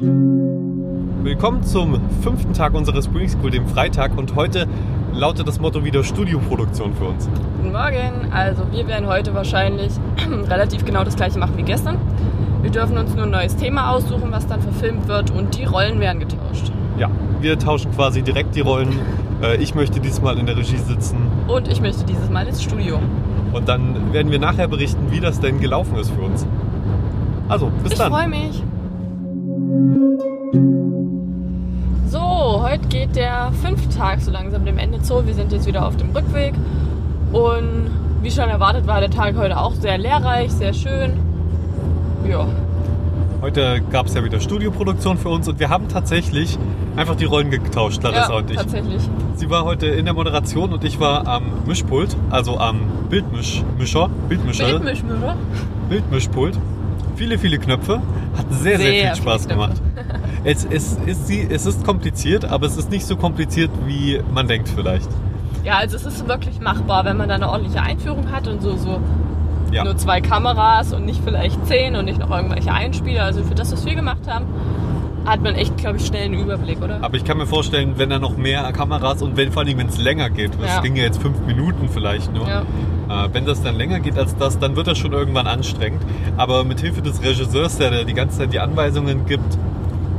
[0.00, 4.16] Willkommen zum fünften Tag unseres Spring School, dem Freitag.
[4.16, 4.68] Und heute
[5.12, 7.28] lautet das Motto wieder Studioproduktion für uns.
[7.56, 8.30] Guten Morgen.
[8.32, 9.90] Also wir werden heute wahrscheinlich
[10.48, 11.96] relativ genau das gleiche machen wie gestern.
[12.62, 15.98] Wir dürfen uns nur ein neues Thema aussuchen, was dann verfilmt wird und die Rollen
[15.98, 16.70] werden getauscht.
[16.96, 18.90] Ja, wir tauschen quasi direkt die Rollen.
[19.42, 21.16] Äh, Ich möchte diesmal in der Regie sitzen
[21.48, 23.00] Und ich möchte dieses Mal ins Studio.
[23.52, 26.46] und dann werden wir nachher berichten, wie das denn gelaufen ist für uns.
[27.48, 28.12] Also, bis Ich dann.
[28.12, 28.62] freue mich.
[32.08, 35.26] So, heute geht der fünfte Tag so langsam dem Ende zu.
[35.26, 36.54] Wir sind jetzt wieder auf dem Rückweg.
[37.32, 37.90] Und
[38.22, 41.12] wie schon erwartet war der Tag heute auch sehr lehrreich, sehr schön.
[42.26, 42.46] Ja,
[43.40, 46.58] Heute gab es ja wieder Studioproduktion für uns und wir haben tatsächlich
[46.96, 48.56] einfach die Rollen getauscht, Larissa ja und ich.
[48.56, 49.08] tatsächlich.
[49.36, 54.66] Sie war heute in der Moderation und ich war am Mischpult, also am Bildmischmischer, Bildmischer,
[54.66, 55.36] Bildmischmischer.
[55.88, 56.58] Bildmischpult.
[57.14, 58.02] Viele, viele Knöpfe.
[58.38, 59.82] Hat sehr, sehr, Sehr viel Spaß gemacht.
[60.44, 64.68] Es, es, ist, es ist kompliziert, aber es ist nicht so kompliziert, wie man denkt
[64.68, 65.08] vielleicht.
[65.64, 68.76] Ja, also es ist wirklich machbar, wenn man da eine ordentliche Einführung hat und so,
[68.76, 69.00] so
[69.72, 69.82] Ja.
[69.84, 73.24] nur zwei Kameras und nicht vielleicht zehn und nicht noch irgendwelche Einspieler.
[73.24, 74.46] Also für das, was wir gemacht haben,
[75.26, 76.98] hat man echt, glaube ich, schnell einen Überblick, oder?
[77.02, 79.88] Aber ich kann mir vorstellen, wenn da noch mehr Kameras und wenn, vor allem, wenn
[79.88, 80.80] es länger geht, das Ja.
[80.80, 82.62] ging ja jetzt fünf Minuten vielleicht nur, Ja.
[83.08, 86.02] Äh, wenn das dann länger geht als das, dann wird das schon irgendwann anstrengend.
[86.36, 89.58] Aber mit Hilfe des Regisseurs, der die ganze Zeit die Anweisungen gibt,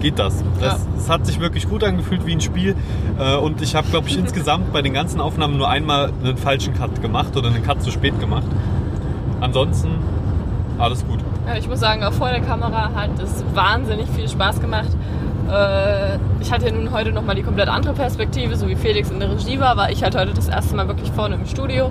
[0.00, 0.44] geht das.
[0.60, 2.76] Das, Es hat sich wirklich gut angefühlt wie ein Spiel.
[3.18, 6.74] Äh, und ich habe, glaube ich, insgesamt bei den ganzen Aufnahmen nur einmal einen falschen
[6.74, 8.46] Cut gemacht oder einen Cut zu spät gemacht.
[9.40, 9.90] Ansonsten
[10.78, 11.20] alles gut.
[11.46, 14.88] Ja, ich muss sagen, auch vor der Kamera hat es wahnsinnig viel Spaß gemacht.
[15.50, 19.20] Äh, ich hatte ja nun heute nochmal die komplett andere Perspektive, so wie Felix in
[19.20, 21.90] der Regie war, war ich halt heute das erste Mal wirklich vorne im Studio.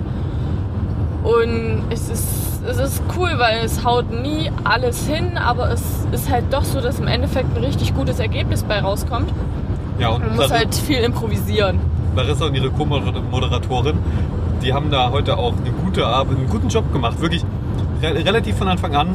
[1.24, 6.30] Und es ist, es ist cool, weil es haut nie alles hin, aber es ist
[6.30, 9.32] halt doch so, dass im Endeffekt ein richtig gutes Ergebnis bei rauskommt.
[9.98, 11.80] Ja, und Man muss halt viel improvisieren.
[12.14, 13.98] Larissa und ihre Co-Moderatorin,
[14.62, 17.20] die haben da heute auch eine gute Arbeit, einen guten Job gemacht.
[17.20, 17.44] Wirklich
[18.02, 19.08] re relativ von Anfang an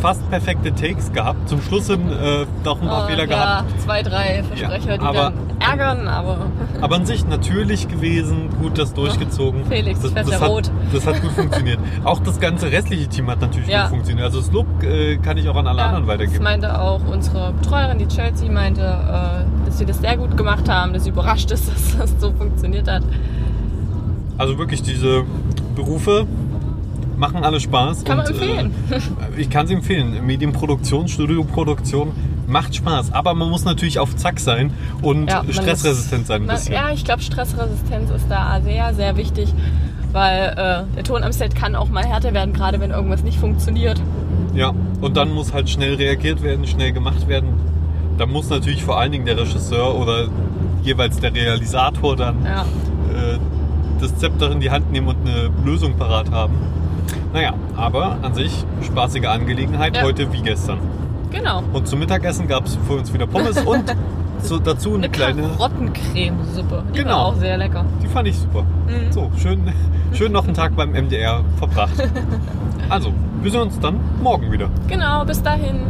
[0.00, 1.48] fast perfekte Takes gehabt.
[1.48, 3.80] Zum Schluss hin äh, doch ein paar Äh, Fehler ja, gehabt.
[3.82, 6.38] zwei, drei Versprecher, die aber- dann ärgern, aber
[6.82, 9.64] Aber an sich natürlich gewesen, gut das durchgezogen.
[9.66, 10.70] Felix, das, das, ja hat, rot.
[10.92, 11.78] das hat gut funktioniert.
[12.04, 13.82] Auch das ganze restliche Team hat natürlich Ja.
[13.84, 14.26] gut funktioniert.
[14.26, 16.44] Also das Lob äh, kann ich auch an alle Ja, anderen Das weitergeben.
[16.44, 20.92] meinte auch unsere Betreuerin, die Chelsea, meinte, äh, dass sie das sehr gut gemacht haben,
[20.92, 23.02] dass sie überrascht ist, dass das so funktioniert hat.
[24.38, 25.24] Also wirklich diese
[25.74, 26.26] Berufe
[27.16, 28.04] machen alle Spaß.
[28.04, 28.74] Kann man und, empfehlen.
[28.90, 29.00] Äh,
[29.40, 30.24] ich kann sie empfehlen.
[30.26, 32.12] Medienproduktion, Studioproduktion
[32.46, 33.12] macht Spaß.
[33.12, 34.72] Aber man muss natürlich auf Zack sein
[35.02, 36.74] und Ja, stressresistent ist- sein ein man, bisschen.
[36.74, 39.52] Ja, ich glaube, Stressresistenz ist da sehr, sehr wichtig,
[40.12, 40.48] weil
[40.90, 44.00] äh, der Ton am Set kann auch mal härter werden, gerade wenn irgendwas nicht funktioniert.
[44.54, 47.48] Ja, und dann muss halt schnell reagiert werden, schnell gemacht werden.
[48.16, 50.28] Da muss natürlich vor allen Dingen der Regisseur oder
[50.82, 52.62] jeweils der Realisator dann Ja.
[52.62, 53.38] äh,
[54.00, 56.54] das Zepter in die Hand nehmen und eine Lösung parat haben.
[57.36, 60.04] Naja, aber an sich spaßige Angelegenheit, Ja.
[60.04, 60.78] heute wie gestern.
[61.30, 61.62] Genau.
[61.74, 63.94] Und zum Mittagessen gab es für uns wieder Pommes und
[64.40, 65.42] so, dazu eine Eine kleine.
[65.42, 66.82] Karottencremesuppe.
[66.94, 67.10] Die Genau.
[67.10, 67.84] war auch sehr lecker.
[68.02, 68.62] Die fand ich super.
[68.62, 69.12] Mhm.
[69.12, 69.70] So, schön,
[70.14, 71.92] schön noch einen Tag beim MDR verbracht.
[72.88, 74.68] Also, wir sehen uns dann morgen wieder.
[74.86, 75.80] Genau, bis dahin.